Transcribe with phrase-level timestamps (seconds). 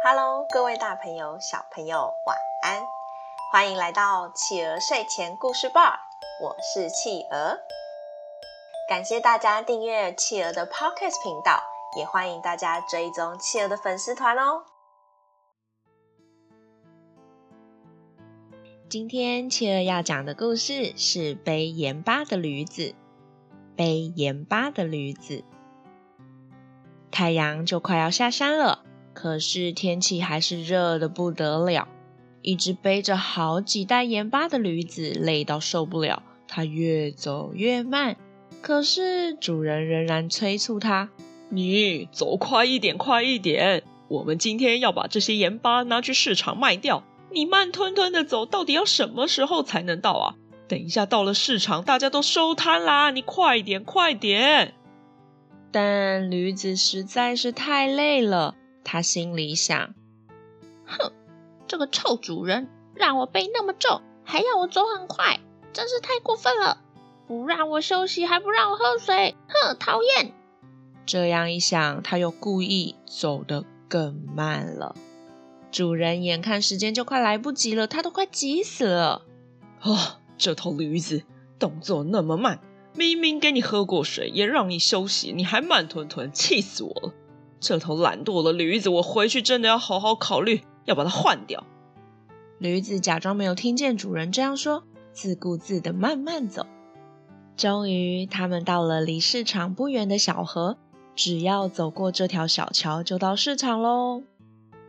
[0.00, 2.86] Hello，各位大朋友、小朋友，晚安！
[3.50, 5.98] 欢迎来到企鹅睡前故事吧，
[6.40, 7.58] 我是企鹅。
[8.88, 11.60] 感谢大家订阅企鹅的 Podcast 频道，
[11.96, 14.62] 也欢迎大家追踪企鹅的粉丝团哦。
[18.88, 22.94] 今天企鹅要讲的故事是背盐巴的驴子。
[23.76, 25.42] 背盐巴的驴子。
[27.10, 28.84] 太阳就快要下山了，
[29.20, 31.88] 可是天气还是热得不得了。
[32.40, 38.16] 一只背着好几袋盐巴的驴子累到受不了，它越走越慢。
[38.62, 41.10] 可是主人仍然催促它
[41.50, 43.82] ：“你走快一点，快一点！
[44.06, 47.02] 我们今天要把这些盐巴拿去市场卖掉。”
[47.34, 50.34] 你慢吞吞的走，到底要什么时候才能到啊？
[50.68, 53.10] 等一下到了市场，大家都收摊啦！
[53.10, 54.74] 你快点，快点！
[55.72, 58.54] 但驴子实在是太累了，
[58.90, 59.94] 他心里想：
[60.86, 61.12] 哼，
[61.66, 65.40] 这个臭主人让我背那么重，还要我走很快，
[65.74, 66.80] 真是太过分了！
[67.26, 70.32] 不让我休息，还不让我喝水，哼，讨厌！
[71.04, 74.96] 这样一想，他又故意走得更慢了。
[75.70, 79.20] 主人眼看时间就快来不及了，他都快急死了。
[79.82, 81.24] 哦，这头驴子
[81.58, 82.60] 动作那么慢，
[82.94, 87.12] 明明给你喝过水，也让你休息，你还慢吞吞，气死我了！
[87.60, 91.64] 这头懒惰的驴子，我回去真的要好好考虑，要把它换掉。
[92.58, 96.66] 驴子假装没有听见主人这样说，自顾自地慢慢走。
[97.56, 100.76] 终于，他们到了离市场不远的小河，
[101.16, 104.22] 只要走过这条小桥，就到市场喽。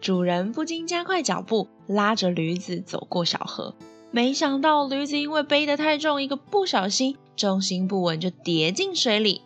[0.00, 3.74] 主人不禁加快脚步，拉着驴子走过小河。
[4.10, 9.42] 没想到驴子因为背得太重，一个不小心，重心不稳就跌进水里。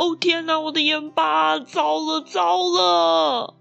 [0.00, 1.58] 哦天哪，我的盐巴！
[1.58, 3.52] 糟了糟了！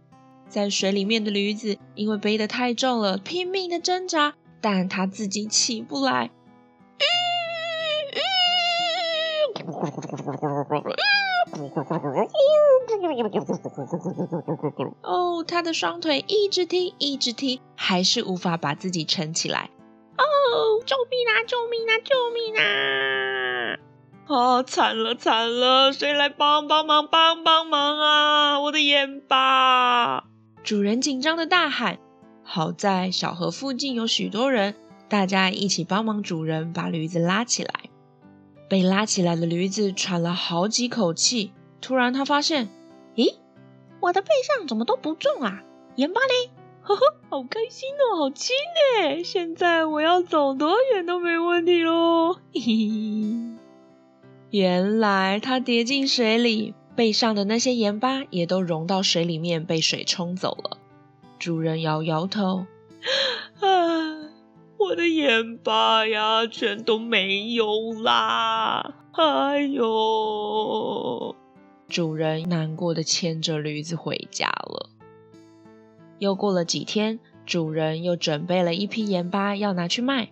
[0.48, 6.32] 在水里面的驴子因为背得太重了，拼命的挣扎，但他自己起不来。
[15.02, 19.70] 哦，他的双腿一直踢，一直踢，还是无法把自己撑起来。
[20.18, 20.24] 哦，
[20.86, 21.44] 救命啊！
[21.46, 22.00] 救命啊！
[22.00, 23.39] 救命啊！
[24.30, 25.92] 啊，惨了惨了！
[25.92, 27.08] 谁来帮帮忙？
[27.08, 28.60] 帮帮忙啊！
[28.62, 30.24] 我的盐巴！
[30.64, 31.98] 主人紧张的大喊。
[32.44, 34.76] 好在小河附近有许多人，
[35.08, 37.74] 大家一起帮忙主人把驴子拉起来。
[38.70, 41.52] 被拉起来的驴子喘了好几口气。
[41.82, 42.70] 突然，他发现，
[43.16, 43.34] 咦，
[44.00, 45.64] 我的背上怎么都不重啊？
[45.96, 46.52] 盐巴呢？
[46.84, 47.02] 呵呵，
[47.32, 48.56] 好开心哦，好轻
[49.02, 49.24] 诶！
[49.24, 52.36] 现在我要走多远都没问题喽。
[52.54, 53.59] 嘿嘿，
[54.52, 60.78] 原来他跌进水里，背上的那些盐巴也都融到水里面，被水冲走了。
[61.38, 62.66] 主人摇摇头，
[63.60, 64.30] 啊，
[64.78, 68.96] 我的盐巴呀，全都没有啦！
[69.12, 71.36] 哎呦！
[71.88, 74.90] 主人难过的牵着驴子回家了。
[76.18, 80.30] 又过了几天，主人又准备了一批盐巴要拿去卖。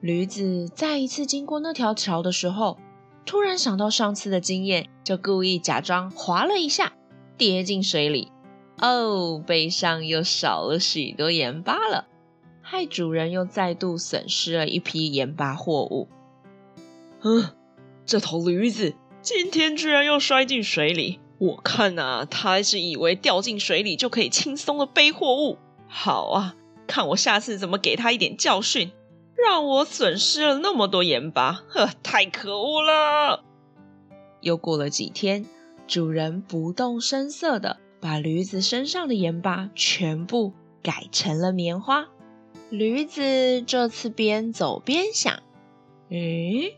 [0.00, 2.78] 驴子再一次经过那条桥的时候，
[3.24, 6.92] 突然想到上次的经验，就故意假装滑了一下，
[7.36, 8.32] 跌进水里。
[8.78, 12.06] 哦，背上又少了许多盐巴了，
[12.62, 16.08] 害主人又再度损失了一批盐巴货物。
[17.22, 17.50] 嗯，
[18.06, 18.94] 这头驴子。
[19.22, 25.58] 今天居然又摔进水里，我看啊，他是以为掉进水里就可以轻松的背货物。
[25.86, 26.56] 好啊，
[26.86, 28.90] 看我下次怎么给他一点教训，
[29.44, 33.44] 让我损失了那么多盐巴，呵，太可恶了！
[34.40, 35.46] 又过了几天，
[35.86, 40.52] 主人不动声色的把驴子身上的盐巴全部
[40.82, 42.08] 改成了棉花。
[42.70, 45.42] 驴子这次边走边想：
[46.10, 46.76] 诶。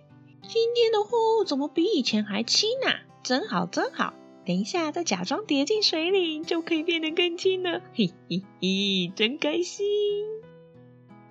[0.49, 2.93] 今天的货物怎么比以前还轻呢？
[3.23, 4.13] 真好，真好！
[4.45, 7.81] 等一下再假装跌进水里，就可以变得更轻了。
[7.95, 9.87] 嘿嘿嘿，真开心！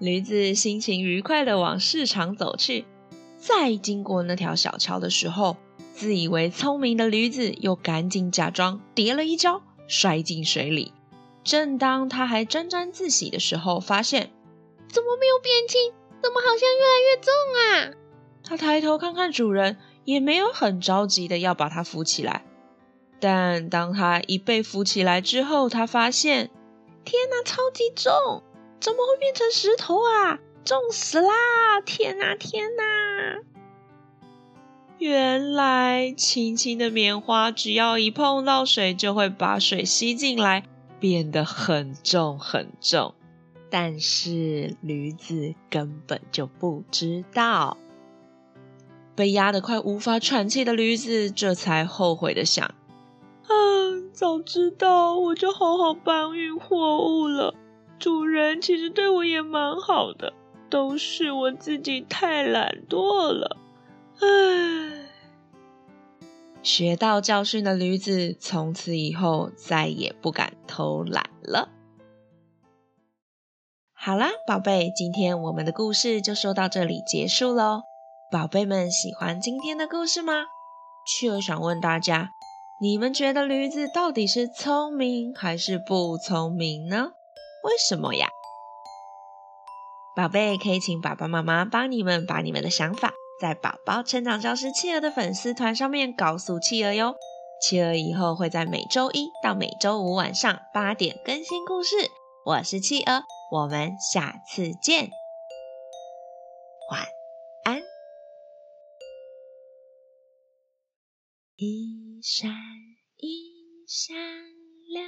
[0.01, 2.85] 驴子心情愉快地往市场走去。
[3.37, 5.57] 再经过那条小桥的时候，
[5.93, 10.91] 自以为聪明的驴子又赶紧假装跌了一跤，摔进水里。
[11.43, 14.31] 正当他还沾沾自喜的时候，发现
[14.89, 15.93] 怎么没有变轻？
[16.19, 17.97] 怎么好像越来越重啊？
[18.43, 22.43] 他抬头看看主人，也没有很着急的要把他扶起来。
[23.19, 26.49] 但当他一被扶起来之后，他发现，
[27.05, 28.41] 天哪，超级重！
[28.81, 30.39] 怎么会变成石头啊？
[30.65, 31.31] 重死啦！
[31.85, 33.41] 天哪，天哪！
[34.97, 40.63] 原来轻轻的棉花，只要一碰到水，就会把水吸进来，
[40.99, 43.13] 变得很重很重。
[43.69, 47.77] 但是驴子根本就不知道，
[49.15, 53.53] 被压得快无法喘气的驴子这才后悔的想：啊，
[54.11, 57.55] 早知道我就好好搬运货物了。
[58.01, 60.33] 主人其实对我也蛮好的，
[60.71, 63.57] 都是我自己太懒惰了。
[64.19, 65.05] 唉，
[66.63, 71.69] 学到教训的驴子从此以后再也不敢偷懒了。
[73.93, 77.83] 好啦，宝贝，今天我们的故事就说到这里结束喽。
[78.31, 80.45] 宝贝们喜欢今天的故事吗？
[81.05, 82.31] 企鹅想问大家，
[82.81, 87.11] 你们觉得驴子到底是聪明还是不聪明呢？
[87.63, 88.29] 为什么呀？
[90.15, 97.15] 宝贝，可以请爸爸妈妈帮你们把你们的想法在宝宝成长教室企鹅的粉丝团上面告诉企鹅哟。
[97.61, 101.95] 企鹅以后会在每周一到每周五晚上八点更新故事。
[102.43, 103.23] 我是企鹅。
[103.51, 105.11] 我们下次见，
[106.89, 107.05] 晚
[107.63, 107.83] 安。
[111.55, 112.49] 一闪
[113.17, 114.15] 一闪
[114.89, 115.05] 亮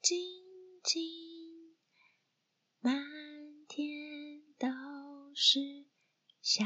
[0.00, 0.18] 晶
[0.82, 1.02] 晶，
[5.44, 5.58] 是
[6.40, 6.64] 小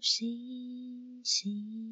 [0.00, 1.91] 星星。